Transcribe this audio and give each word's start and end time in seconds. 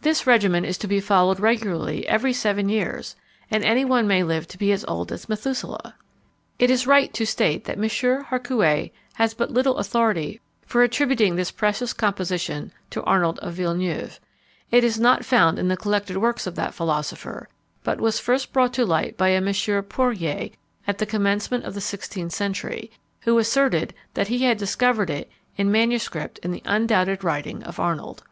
This 0.00 0.26
regimen 0.26 0.64
is 0.64 0.78
to 0.78 0.86
be 0.88 0.98
followed 0.98 1.38
regularly 1.38 2.08
every 2.08 2.32
seven 2.32 2.70
years, 2.70 3.16
and 3.50 3.62
any 3.62 3.84
one 3.84 4.08
may 4.08 4.22
live 4.22 4.48
to 4.48 4.56
be 4.56 4.72
as 4.72 4.82
old 4.88 5.12
as 5.12 5.28
Methuselah! 5.28 5.94
It 6.58 6.70
is 6.70 6.86
right 6.86 7.12
to 7.12 7.26
state 7.26 7.66
that 7.66 7.76
M. 7.76 7.82
Harcouet 7.84 8.92
has 9.16 9.34
but 9.34 9.50
little 9.50 9.76
authority 9.76 10.40
for 10.64 10.82
attributing 10.82 11.36
this 11.36 11.50
precious 11.50 11.92
composition 11.92 12.72
to 12.88 13.02
Arnold 13.02 13.38
of 13.40 13.52
Villeneuve. 13.52 14.18
It 14.70 14.84
is 14.84 14.98
not 14.98 15.22
found 15.22 15.58
in 15.58 15.68
the 15.68 15.76
collected 15.76 16.16
works 16.16 16.46
of 16.46 16.54
that 16.54 16.72
philosopher; 16.72 17.50
but 17.84 18.00
was 18.00 18.18
first 18.18 18.54
brought 18.54 18.72
to 18.72 18.86
light 18.86 19.18
by 19.18 19.28
a 19.28 19.36
M. 19.36 19.82
Poirier, 19.84 20.48
at 20.86 20.96
the 20.96 21.04
commencement 21.04 21.64
of 21.66 21.74
the 21.74 21.82
sixteenth 21.82 22.32
century, 22.32 22.90
who 23.20 23.36
asserted 23.36 23.92
that 24.14 24.28
he 24.28 24.44
had 24.44 24.56
discovered 24.56 25.10
it 25.10 25.30
in 25.58 25.70
MS. 25.70 26.08
in 26.42 26.52
the 26.52 26.62
undoubted 26.64 27.22
writing 27.22 27.62
of 27.64 27.78
Arnold. 27.78 28.22